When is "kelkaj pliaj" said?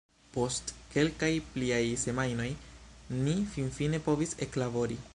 0.95-1.83